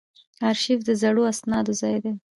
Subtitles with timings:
[0.47, 2.13] ارشیف د زړو اسنادو ځای دی